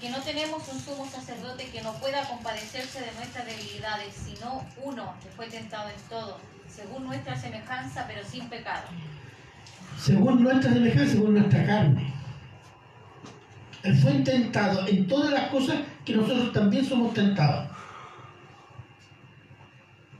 [0.00, 5.14] Porque no tenemos un sumo sacerdote que no pueda compadecerse de nuestras debilidades, sino uno
[5.22, 8.84] que fue tentado en todo, según nuestra semejanza, pero sin pecado.
[9.98, 12.14] Según nuestra semejanza, según nuestra carne.
[13.82, 17.68] Él fue tentado en todas las cosas que nosotros también somos tentados.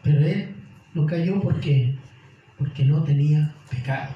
[0.03, 0.57] Pero él
[0.93, 1.97] no cayó porque,
[2.59, 4.13] porque no tenía pecado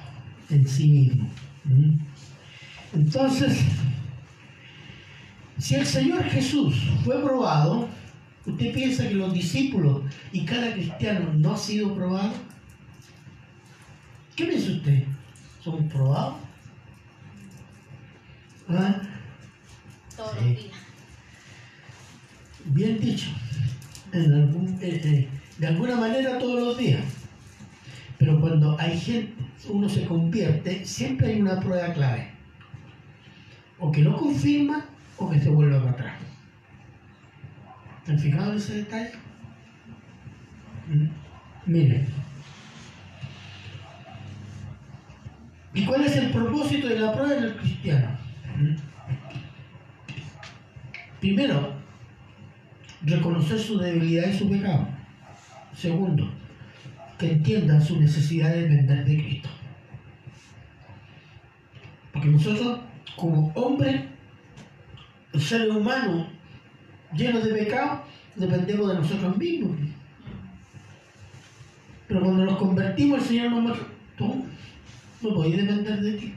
[0.51, 1.27] en sí mismo.
[1.63, 1.97] ¿Mm?
[2.93, 3.65] Entonces,
[5.57, 7.87] si el Señor Jesús fue probado,
[8.45, 12.33] ¿usted piensa que los discípulos y cada cristiano no ha sido probado?
[14.35, 15.03] ¿Qué piensa usted?
[15.63, 16.35] ¿Somos probados?
[18.69, 19.01] ¿Ah?
[20.15, 20.37] Todos Sí.
[20.45, 20.73] los días.
[22.65, 23.27] Bien dicho.
[24.11, 27.03] En algún- eh, eh, de alguna manera todos los días.
[28.17, 29.33] Pero cuando hay gente,
[29.69, 32.29] uno se convierte, siempre hay una prueba clave.
[33.79, 34.85] O que lo confirma
[35.17, 36.13] o que se vuelve para atrás.
[38.07, 39.11] ¿Han fijado en ese detalle?
[40.87, 41.07] Mm.
[41.65, 42.07] Miren.
[45.73, 48.07] ¿Y cuál es el propósito de la prueba en el cristiano?
[48.57, 48.75] Mm.
[51.19, 51.73] Primero,
[53.01, 54.87] reconocer su debilidad y su pecado.
[55.75, 56.29] Segundo,
[57.17, 59.49] que entienda su necesidad de depender de Cristo.
[62.13, 62.79] Porque nosotros,
[63.17, 64.01] como hombres,
[65.43, 66.27] seres humanos
[67.15, 68.03] llenos de pecado,
[68.35, 69.77] dependemos de nosotros mismos.
[72.07, 73.87] Pero cuando nos convertimos, el Señor nos muestra,
[74.17, 74.45] tú
[75.21, 76.33] no podés depender de ti.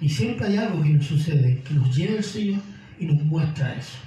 [0.00, 2.60] Y siempre hay algo que nos sucede, que nos lleva el Señor
[2.98, 3.98] y nos muestra eso.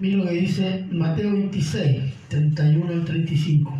[0.00, 3.78] Mira lo que dice Mateo 26, 31 al 35.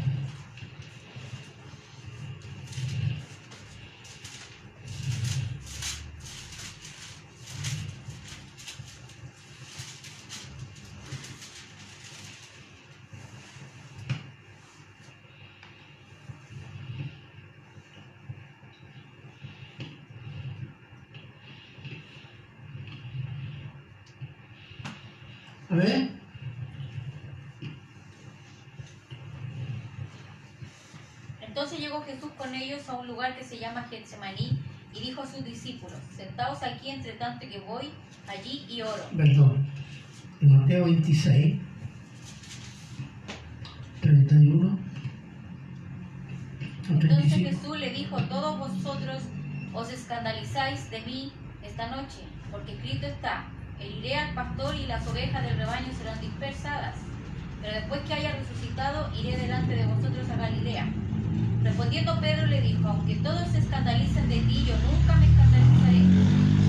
[25.71, 26.09] A ver.
[31.41, 32.05] Entonces llegó
[32.89, 34.59] A un lugar que se llama Getsemaní
[34.95, 37.91] y dijo a sus discípulos, sentaos aquí entre tanto que voy
[38.27, 39.05] allí y oro.
[39.17, 39.67] Perdón.
[40.41, 41.61] Mateo 26,
[44.01, 44.79] 31.
[46.89, 47.51] al Entonces 35.
[47.51, 49.23] Jesús le dijo, todos vosotros
[49.75, 53.45] os escandalizáis de mí esta noche, porque escrito está,
[53.79, 56.97] heriré al pastor y las ovejas del rebaño serán dispersadas.
[57.61, 60.89] Pero después que haya resucitado, iré delante de vosotros a Galilea.
[61.63, 65.99] Respondiendo Pedro le dijo, aunque todos se escandalicen de ti, yo nunca me escandalizaré.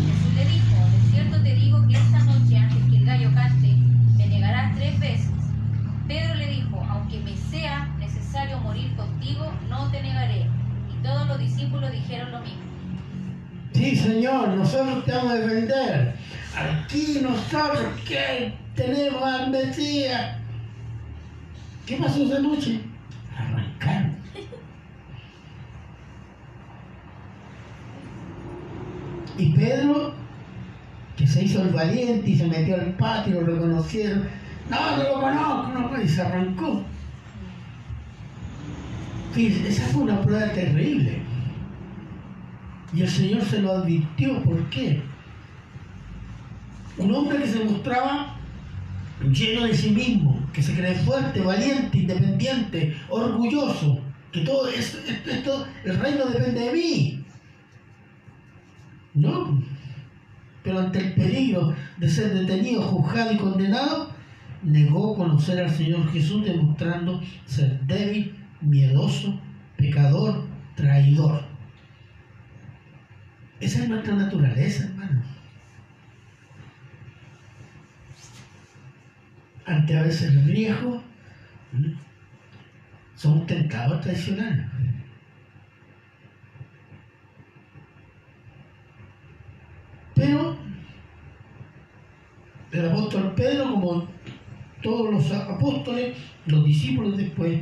[0.06, 3.68] Jesús le dijo, de cierto te digo que esta noche, antes que el gallo cante,
[4.18, 5.32] me negarás tres veces.
[6.08, 10.46] Pedro le dijo, aunque me sea necesario morir contigo, no te negaré.
[10.92, 12.62] Y todos los discípulos dijeron lo mismo.
[13.74, 16.16] Sí, Señor, nosotros te vamos a defender.
[16.54, 20.36] Aquí nosotros que tenemos al Mesías.
[21.86, 22.82] ¿Qué pasó esa noche?
[29.42, 30.14] Y Pedro,
[31.18, 34.28] que se hizo el valiente y se metió al patio, lo reconocieron.
[34.70, 35.68] No, no lo conozco,
[35.98, 36.84] no, y se arrancó.
[39.34, 41.24] Fíjense, esa fue una prueba terrible.
[42.94, 44.44] Y el Señor se lo advirtió.
[44.44, 45.02] ¿Por qué?
[47.00, 48.36] Un hombre que se mostraba
[49.32, 54.00] lleno de sí mismo, que se cree fuerte, valiente, independiente, orgulloso,
[54.32, 57.21] que todo esto, esto, esto- el reino depende de mí.
[59.14, 59.62] No.
[60.64, 64.12] Pero ante el peligro de ser detenido, juzgado y condenado,
[64.64, 69.40] negó conocer al Señor Jesús, demostrando ser débil, miedoso,
[69.76, 70.46] pecador,
[70.76, 71.44] traidor.
[73.60, 75.22] Esa es nuestra naturaleza, hermano.
[79.66, 81.02] Ante a veces el riesgo,
[83.16, 84.72] somos tentados a traicionar.
[90.22, 90.56] Pero
[92.72, 94.08] el apóstol Pedro, como
[94.84, 96.16] todos los apóstoles,
[96.46, 97.60] los discípulos después,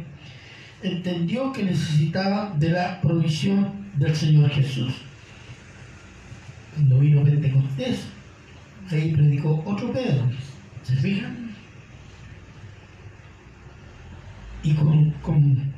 [0.83, 4.93] entendió que necesitaba de la provisión del Señor Jesús.
[6.75, 8.07] Cuando vino Pentecostés,
[8.91, 10.29] ahí predicó otro Pedro.
[10.83, 11.55] ¿Se fijan?
[14.63, 15.73] Y con, con,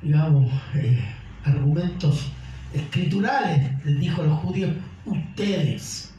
[0.00, 0.98] digamos, eh,
[1.44, 2.32] argumentos
[2.72, 4.70] escriturales, les dijo a los judíos,
[5.04, 6.11] ustedes,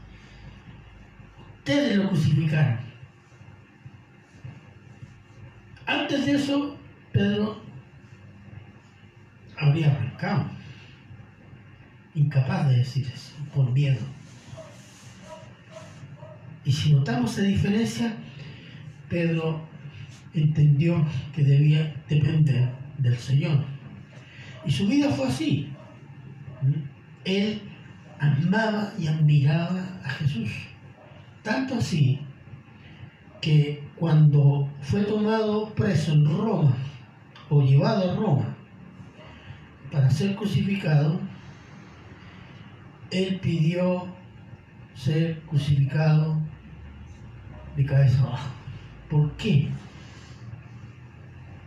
[1.63, 2.77] ustedes lo crucificaron.
[5.85, 6.77] Antes de eso,
[7.13, 7.61] Pedro
[9.57, 10.45] habría arrancado,
[12.15, 14.01] incapaz de decir eso, por miedo.
[16.65, 18.13] Y si notamos la diferencia,
[19.07, 19.65] Pedro
[20.33, 23.63] entendió que debía depender del Señor.
[24.65, 25.69] Y su vida fue así.
[27.23, 27.61] Él
[28.19, 30.72] amaba y admiraba a Jesús.
[31.43, 32.21] Tanto así
[33.41, 36.73] que cuando fue tomado preso en Roma
[37.49, 38.55] o llevado a Roma
[39.91, 41.19] para ser crucificado,
[43.11, 44.07] él pidió
[44.95, 46.41] ser crucificado
[47.75, 48.49] de cabeza abajo.
[49.09, 49.67] ¿Por qué?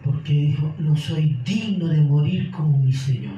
[0.02, 3.34] Porque dijo, no soy digno de morir como mi Señor.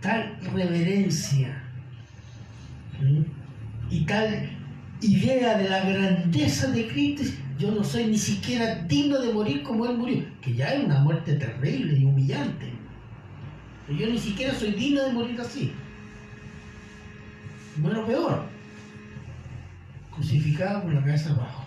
[0.00, 1.65] Tal reverencia.
[3.90, 4.50] Y tal
[5.00, 7.22] idea de la grandeza de Cristo,
[7.58, 11.00] yo no soy ni siquiera digno de morir como Él murió, que ya es una
[11.00, 12.72] muerte terrible y humillante.
[13.86, 15.72] Pero yo ni siquiera soy digno de morir así.
[17.76, 18.44] Bueno, peor,
[20.14, 21.64] crucificado con la cabeza abajo.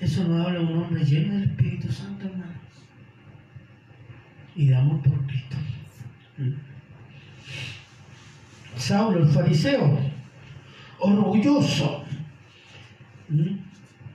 [0.00, 2.52] Eso nos habla un hombre lleno del Espíritu Santo, hermano.
[4.54, 5.56] Y de amor por Cristo.
[8.76, 9.98] Saulo, el fariseo,
[10.98, 12.04] orgulloso,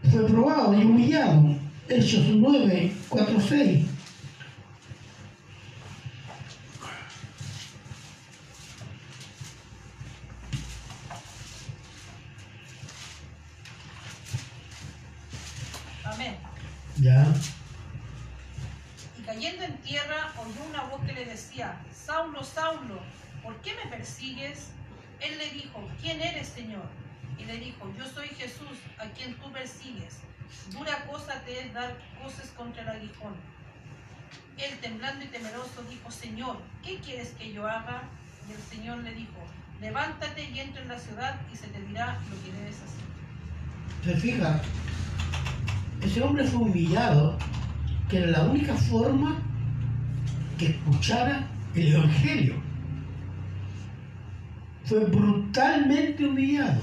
[0.10, 1.56] fue probado y humillado.
[1.90, 3.86] Hechos 9, 4, 6.
[16.06, 16.38] Amén.
[16.98, 17.26] Ya.
[19.20, 23.00] Y cayendo en tierra, oyó una voz que le decía, Saulo, Saulo,
[23.44, 24.70] ¿por qué me persigues?
[25.20, 26.84] Él le dijo, ¿quién eres, Señor?
[27.42, 30.20] Y le dijo, yo soy Jesús, a quien tú persigues.
[30.72, 33.34] Dura cosa te es dar cosas contra el aguijón.
[34.58, 38.04] Él, temblando y temeroso, dijo, Señor, ¿qué quieres que yo haga?
[38.48, 39.40] Y el Señor le dijo,
[39.80, 43.02] levántate y entra en la ciudad y se te dirá lo que debes hacer.
[44.04, 44.62] Se fija,
[46.02, 47.38] ese hombre fue humillado
[48.10, 49.40] que era la única forma
[50.58, 52.56] que escuchara el Evangelio.
[54.86, 56.82] Fue brutalmente humillado.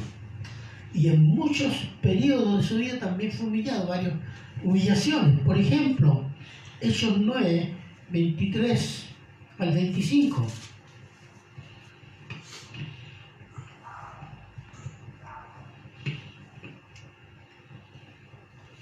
[0.95, 4.15] Y en muchos periodos de su vida también fue humillado, varias
[4.63, 5.41] humillaciones.
[5.41, 6.25] Por ejemplo,
[6.81, 7.75] Hechos 9,
[8.11, 9.07] 23
[9.59, 10.47] al 25.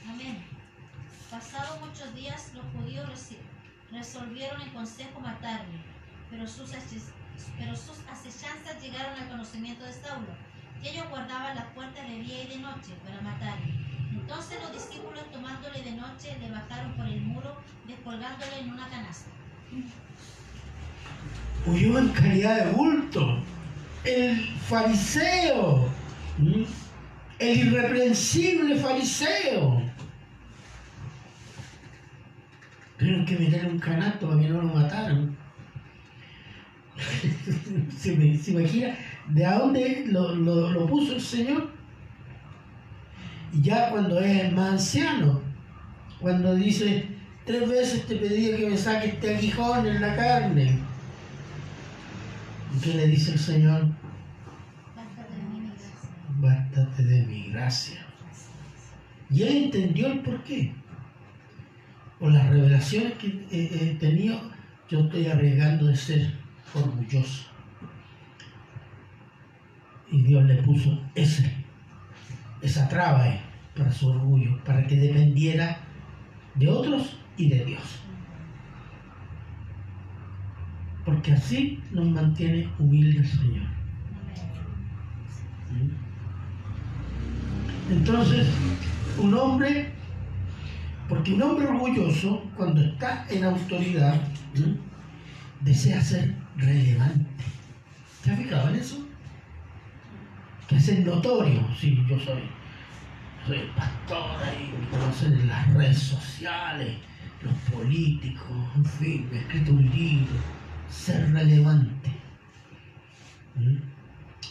[0.08, 0.36] Amén.
[1.30, 3.08] Pasados muchos días, los judíos
[3.90, 5.78] resolvieron en consejo matarle,
[6.30, 6.70] pero sus,
[7.58, 10.28] pero acechanzas llegaron al conocimiento de Saulo,
[10.82, 13.72] y ellos guardaban las puertas de día y de noche para matarle.
[14.12, 17.56] Entonces los discípulos tomándole de noche le bajaron por el muro,
[17.86, 19.30] descolgándole en una canasta.
[21.66, 23.38] huyó en calidad de bulto.
[24.04, 24.36] El
[24.68, 25.88] fariseo,
[27.38, 29.82] el irreprensible fariseo.
[32.98, 35.36] Tuvieron que meterle un canasto para que no lo mataran.
[37.98, 38.96] ¿Se, se imagina
[39.28, 41.70] de a dónde lo, lo- lo puso el Señor?
[43.52, 45.40] Y ya cuando es más anciano,
[46.20, 47.06] cuando dice,
[47.44, 50.78] tres veces te pedí que me saques este aguijón en la carne.
[52.76, 53.86] ¿Y ¿Qué le dice el Señor?
[54.94, 55.90] Bástate de mi gracia.
[56.40, 58.06] Bástate de mi gracia.
[59.30, 60.74] Y él entendió el porqué.
[62.18, 64.40] Por las revelaciones que he, he tenido,
[64.88, 66.32] yo estoy arriesgando de ser
[66.74, 67.44] orgulloso.
[70.10, 71.52] Y Dios le puso ese,
[72.62, 73.40] esa traba ahí
[73.76, 75.78] para su orgullo, para que dependiera
[76.54, 77.82] de otros y de Dios.
[81.04, 83.66] Porque así nos mantiene humilde el Señor.
[87.90, 88.48] Entonces,
[89.18, 89.92] un hombre,
[91.08, 94.20] porque un hombre orgulloso, cuando está en autoridad,
[95.60, 97.26] desea ser relevante.
[98.24, 99.05] ¿Te has fijado en eso?
[100.68, 101.66] Que ser notorio.
[101.78, 102.42] Sí, yo soy,
[103.46, 106.96] soy el pastor ahí, me conocen en las redes sociales,
[107.42, 110.34] los políticos, en fin, he escrito un libro.
[110.90, 112.10] Ser relevante.
[113.56, 113.80] ¿m?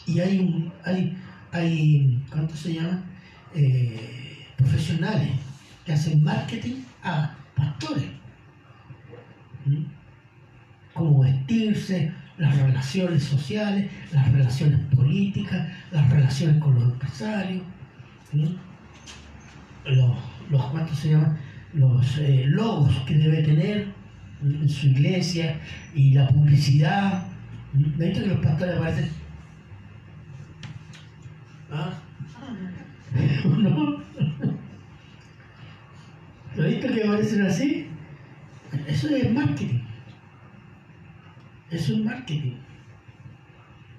[0.06, 1.18] Y hay un, hay,
[1.52, 3.04] hay, ¿cuánto se llama?
[3.54, 5.32] Eh, profesionales
[5.86, 8.06] que hacen marketing a pastores.
[9.66, 9.84] ¿Mm?
[10.94, 17.64] Cómo vestirse, las relaciones sociales, las relaciones políticas, las relaciones con los empresarios,
[19.86, 20.18] los,
[20.50, 21.38] los ¿cuánto se llama?
[21.74, 23.88] Los eh, logos que debe tener
[24.42, 25.60] en su iglesia
[25.94, 27.28] y la publicidad.
[27.74, 27.98] ¿Mm?
[27.98, 29.10] ¿De visto que los pastores aparecen?
[31.72, 31.94] ¿Ah?
[33.46, 34.04] ¿No?
[36.56, 37.88] ¿Lo visto que aparecen así?
[38.88, 39.85] Eso es marketing.
[41.76, 42.54] Es marketing.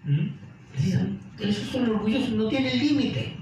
[0.04, 0.28] ¿Mm?
[1.38, 3.34] Esos son orgullosos, no tienen límite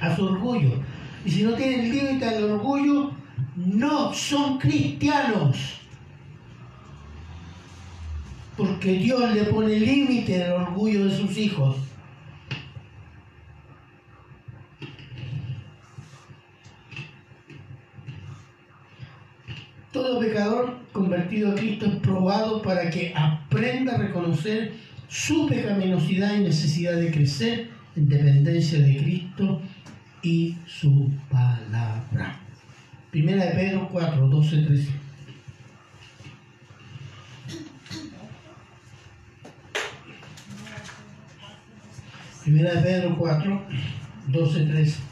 [0.00, 0.82] a su orgullo.
[1.24, 3.12] Y si no tienen límite al orgullo,
[3.54, 5.80] no son cristianos.
[8.56, 11.76] Porque Dios le pone límite al orgullo de sus hijos.
[19.92, 24.72] Todo pecador convertido a Cristo es probado para que aprenda a reconocer
[25.08, 29.60] su pecaminosidad y necesidad de crecer en dependencia de Cristo
[30.22, 32.40] y su palabra.
[33.10, 34.88] Primera de Pedro 4, 12, 13.
[42.44, 43.62] Primera de Pedro 4,
[44.28, 45.07] 12, 13.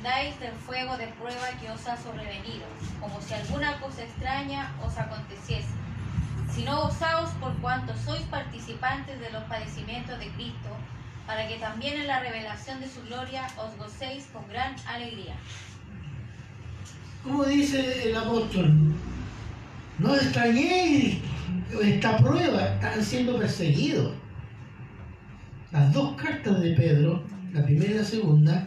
[0.00, 2.64] Sorprendáis del fuego de prueba que os ha sobrevenido,
[3.00, 5.68] como si alguna cosa extraña os aconteciese,
[6.54, 10.70] sino gozaos por cuanto sois participantes de los padecimientos de Cristo,
[11.26, 15.34] para que también en la revelación de su gloria os gocéis con gran alegría.
[17.22, 18.72] ¿Cómo dice el apóstol?
[19.98, 21.18] No extrañéis
[21.82, 24.14] esta prueba, están siendo perseguidos.
[25.72, 27.22] Las dos cartas de Pedro,
[27.52, 28.66] la primera y la segunda,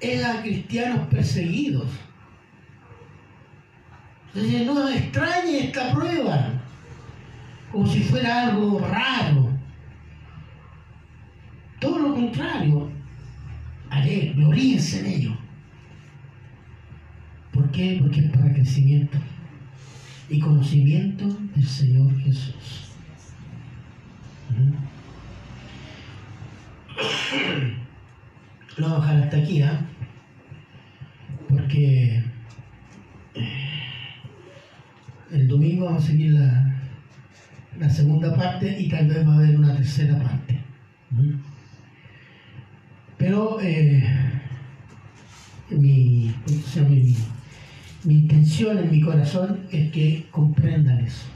[0.00, 1.88] es a cristianos perseguidos.
[4.34, 6.52] Entonces no extrañe esta prueba,
[7.72, 9.48] como si fuera algo raro.
[11.80, 12.90] Todo lo contrario,
[13.90, 15.38] haré, gloríense en ello.
[17.52, 17.98] ¿Por qué?
[18.00, 19.18] Porque es para crecimiento
[20.28, 22.92] y conocimiento del Señor Jesús.
[28.78, 29.80] Lo vamos a dejar hasta aquí, ¿ah?
[31.48, 32.22] Porque
[33.34, 33.70] eh,
[35.32, 39.74] el domingo vamos a seguir la, segunda parte y tal vez va a haber una
[39.74, 40.60] tercera parte.
[43.16, 44.04] Pero eh,
[45.70, 46.32] mi,
[46.88, 47.16] mi,
[48.04, 51.26] mi intención en mi corazón es que comprendan eso.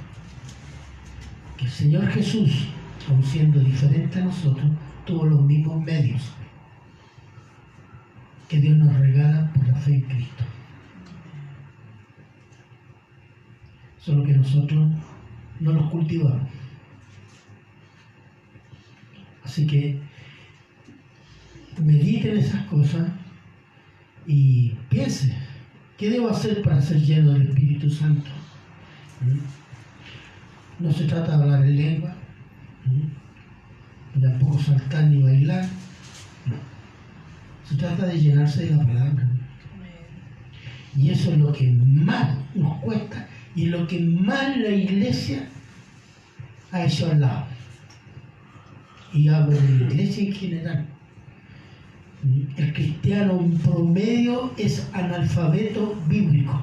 [1.57, 2.69] Que el Señor Jesús,
[3.09, 4.71] aun siendo diferente a nosotros,
[5.05, 6.23] tuvo los mismos medios
[8.53, 10.45] que Dios nos regala por la fe en Cristo.
[13.99, 14.93] Solo que nosotros
[15.59, 16.51] no los cultivamos.
[19.43, 19.99] Así que
[21.83, 23.09] mediten esas cosas
[24.27, 25.33] y piensen,
[25.97, 28.29] ¿qué debo hacer para ser lleno del Espíritu Santo?
[29.23, 30.85] ¿Mm?
[30.85, 32.15] No se trata de hablar en lengua,
[32.85, 34.21] ¿Mm?
[34.21, 35.65] tampoco saltar ni bailar.
[37.79, 39.29] Trata de llenarse de la palabra.
[40.97, 45.49] Y eso es lo que más nos cuesta y lo que más la iglesia
[46.71, 47.47] ha hecho al lado.
[49.13, 50.87] Y hablo de la iglesia en general.
[52.57, 56.63] El cristiano en promedio es analfabeto bíblico.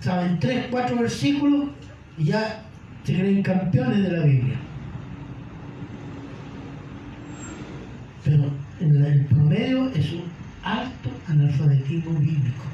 [0.00, 1.68] Saben tres, cuatro versículos
[2.16, 2.64] y ya
[3.04, 4.56] se creen campeones de la Biblia.
[8.24, 8.50] Pero
[8.80, 10.24] en el promedio es un
[10.62, 12.64] alto analfabetismo bíblico.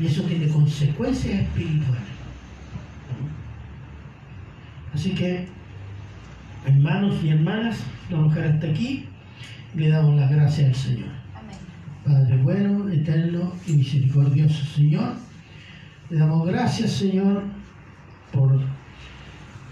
[0.00, 2.14] Y eso tiene consecuencias espirituales.
[4.92, 5.46] Así que,
[6.66, 7.78] hermanos y hermanas,
[8.10, 9.06] vamos a dejar hasta aquí
[9.74, 11.08] y le damos las gracias al Señor.
[11.34, 11.56] Amén.
[12.04, 15.14] Padre bueno, eterno y misericordioso Señor,
[16.10, 17.42] le damos gracias Señor
[18.32, 18.60] por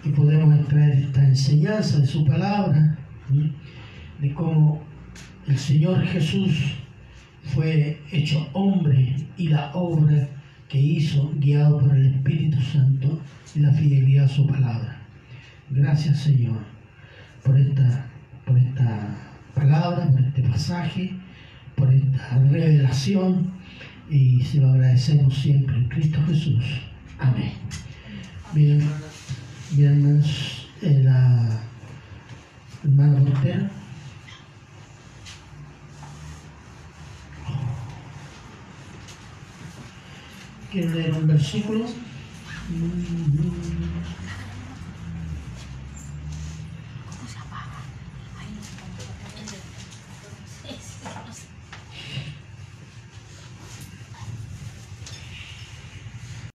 [0.03, 2.99] que podemos extraer esta enseñanza de su palabra,
[3.31, 3.53] ¿sí?
[4.21, 4.83] de cómo
[5.47, 6.75] el Señor Jesús
[7.45, 10.29] fue hecho hombre y la obra
[10.69, 13.21] que hizo guiado por el Espíritu Santo
[13.55, 14.99] y la fidelidad a su palabra.
[15.71, 16.59] Gracias Señor
[17.43, 18.07] por esta,
[18.47, 19.17] por esta
[19.55, 21.13] palabra, por este pasaje,
[21.75, 23.53] por esta revelación
[24.09, 26.65] y se lo agradecemos siempre en Cristo Jesús.
[27.19, 27.53] Amén.
[28.55, 28.81] Bien,
[29.73, 31.61] bien hermanos, eh, la
[32.85, 33.82] hermana.
[40.73, 41.95] que de los versículos